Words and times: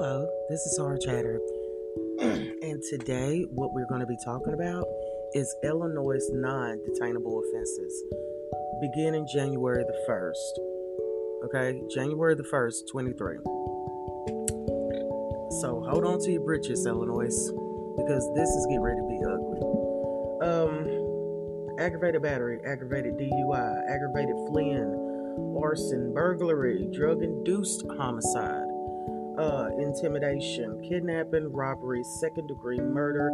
Hello, 0.00 0.30
this 0.48 0.64
is 0.64 0.78
Hard 0.78 1.00
Chatter. 1.00 1.40
and 2.20 2.80
today, 2.88 3.44
what 3.50 3.72
we're 3.72 3.88
going 3.88 3.98
to 3.98 4.06
be 4.06 4.16
talking 4.24 4.54
about 4.54 4.84
is 5.34 5.52
Illinois' 5.64 6.24
non 6.34 6.78
detainable 6.86 7.42
offenses 7.42 8.04
beginning 8.80 9.26
January 9.26 9.82
the 9.82 9.98
1st. 10.08 11.46
Okay, 11.46 11.82
January 11.92 12.36
the 12.36 12.44
1st, 12.44 12.86
23. 12.92 13.38
So 15.60 15.84
hold 15.90 16.04
on 16.04 16.20
to 16.20 16.30
your 16.30 16.44
britches, 16.44 16.86
Illinois, 16.86 17.34
because 17.96 18.22
this 18.36 18.48
is 18.50 18.66
getting 18.66 18.82
ready 18.82 19.00
to 19.00 19.08
be 19.08 19.18
ugly. 19.26 19.60
Um, 20.46 21.76
aggravated 21.80 22.22
battery, 22.22 22.60
aggravated 22.64 23.14
DUI, 23.18 23.82
aggravated 23.90 24.36
fleeing, 24.48 25.58
arson, 25.60 26.14
burglary, 26.14 26.88
drug 26.92 27.20
induced 27.24 27.82
homicide 27.98 28.67
uh, 29.38 29.68
intimidation, 29.78 30.82
kidnapping, 30.88 31.52
robbery, 31.52 32.02
second 32.20 32.48
degree 32.48 32.78
murder, 32.78 33.30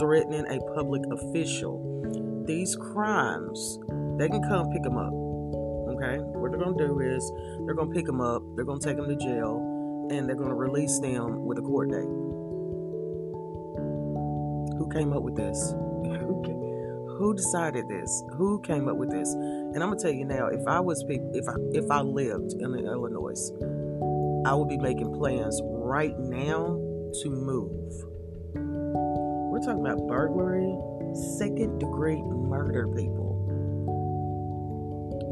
threatening 0.00 0.46
a 0.48 0.60
public 0.74 1.02
official. 1.10 2.44
These 2.46 2.76
crimes, 2.76 3.78
they 4.18 4.28
can 4.28 4.42
come 4.42 4.70
pick 4.70 4.82
them 4.82 4.98
up. 4.98 5.12
Okay? 5.96 6.18
What 6.20 6.52
they're 6.52 6.60
going 6.60 6.76
to 6.76 6.86
do 6.86 7.00
is 7.00 7.32
they're 7.64 7.74
going 7.74 7.88
to 7.88 7.94
pick 7.94 8.06
them 8.06 8.20
up, 8.20 8.42
they're 8.54 8.66
going 8.66 8.80
to 8.80 8.86
take 8.86 8.96
them 8.96 9.08
to 9.08 9.16
jail, 9.16 10.08
and 10.10 10.28
they're 10.28 10.36
going 10.36 10.50
to 10.50 10.54
release 10.54 11.00
them 11.00 11.44
with 11.46 11.58
a 11.58 11.62
court 11.62 11.90
date. 11.90 12.04
Who 14.78 14.88
came 14.92 15.12
up 15.12 15.22
with 15.22 15.36
this? 15.36 15.74
Who 17.18 17.34
decided 17.34 17.88
this? 17.88 18.22
Who 18.36 18.60
came 18.60 18.88
up 18.88 18.96
with 18.96 19.10
this? 19.10 19.32
And 19.32 19.82
I'm 19.82 19.88
gonna 19.88 19.98
tell 19.98 20.12
you 20.12 20.26
now, 20.26 20.48
if 20.48 20.60
I 20.66 20.80
was 20.80 21.02
if 21.08 21.48
I 21.48 21.54
if 21.72 21.90
I 21.90 22.02
lived 22.02 22.52
in 22.52 22.74
Illinois, 22.74 23.50
I 24.46 24.54
will 24.54 24.64
be 24.64 24.78
making 24.78 25.12
plans 25.12 25.60
right 25.64 26.16
now 26.20 26.80
to 27.20 27.30
move. 27.30 27.92
We're 28.54 29.58
talking 29.58 29.84
about 29.84 30.06
burglary, 30.06 30.72
second 31.36 31.80
degree 31.80 32.22
murder, 32.22 32.86
people. 32.86 33.26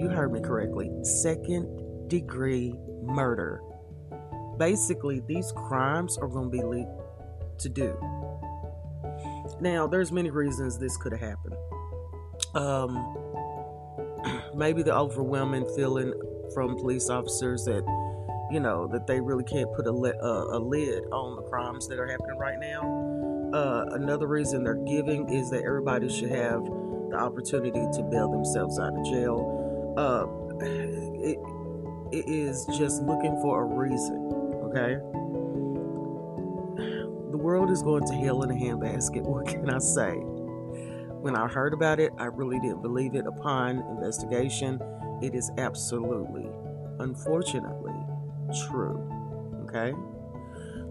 You 0.01 0.09
heard 0.09 0.33
me 0.33 0.41
correctly. 0.41 0.91
Second 1.05 2.09
degree 2.09 2.75
murder. 3.05 3.63
Basically, 4.59 5.21
these 5.29 5.53
crimes 5.53 6.19
are 6.19 6.27
going 6.27 6.51
to 6.51 6.59
be 6.59 6.65
legal 6.65 7.01
to 7.61 7.69
do. 7.69 7.97
Now, 9.61 9.87
there's 9.87 10.11
many 10.11 10.31
reasons 10.31 10.77
this 10.77 10.97
could 10.97 11.13
have 11.13 11.21
happened. 11.21 11.55
Um, 12.57 13.17
maybe 14.57 14.83
the 14.83 14.93
overwhelming 14.93 15.73
feeling 15.77 16.13
from 16.53 16.75
police 16.75 17.09
officers 17.11 17.65
that 17.67 17.85
you 18.51 18.61
know 18.61 18.87
that 18.89 19.07
they 19.07 19.21
really 19.21 19.45
can't 19.45 19.73
put 19.75 19.87
a, 19.87 19.93
li- 19.93 20.19
uh, 20.23 20.57
a 20.57 20.59
lid 20.59 21.05
on 21.13 21.37
the 21.37 21.43
crimes 21.43 21.89
that 21.89 21.99
are 21.99 22.07
happening 22.07 22.37
right 22.39 22.59
now. 22.59 23.51
Uh, 23.55 23.85
another 23.93 24.27
reason 24.27 24.65
they're 24.65 24.75
giving 24.75 25.29
is 25.29 25.51
that 25.51 25.63
everybody 25.65 26.09
should 26.09 26.31
have 26.31 26.65
the 27.11 27.17
opportunity 27.17 27.87
to 27.93 28.03
bail 28.11 28.31
themselves 28.31 28.79
out 28.79 28.97
of 28.97 29.05
jail. 29.05 29.95
Uh, 29.97 30.27
it, 30.61 31.39
it 32.13 32.29
is 32.29 32.67
just 32.77 33.03
looking 33.03 33.39
for 33.41 33.63
a 33.63 33.65
reason, 33.65 34.31
okay? 34.65 34.97
The 37.31 37.39
world 37.39 37.71
is 37.71 37.83
going 37.83 38.07
to 38.07 38.15
hell 38.15 38.43
in 38.43 38.51
a 38.51 38.55
handbasket. 38.55 39.23
What 39.27 39.47
can 39.47 39.71
I 39.71 39.79
say? 39.79 40.15
When 41.25 41.37
I 41.37 41.49
heard 41.49 41.73
about 41.73 42.01
it, 42.01 42.13
I 42.19 42.27
really 42.27 42.59
didn't 42.61 42.83
believe 42.83 43.15
it. 43.15 43.27
Upon 43.27 43.79
investigation, 43.79 44.81
it 45.23 45.35
is 45.35 45.51
absolutely, 45.59 46.47
unfortunately, 46.99 47.95
true. 48.69 49.09
Okay? 49.65 49.93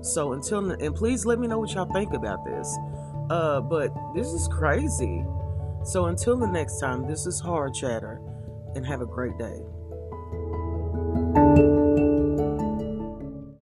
So 0.02 0.34
until 0.34 0.72
and 0.72 0.96
please 0.96 1.26
let 1.26 1.40
me 1.40 1.48
know 1.48 1.60
what 1.60 1.74
y'all 1.74 1.92
think 1.94 2.14
about 2.14 2.44
this. 2.46 2.78
Uh, 3.30 3.62
but 3.62 3.94
this 4.14 4.28
is 4.28 4.48
crazy. 4.50 5.24
So 5.84 6.06
until 6.06 6.38
the 6.38 6.48
next 6.48 6.80
time, 6.80 7.08
this 7.08 7.26
is 7.26 7.40
Hard 7.40 7.74
Chatter, 7.74 8.22
and 8.76 8.86
have 8.86 9.02
a 9.02 9.06
great 9.06 9.38
day. 9.38 9.60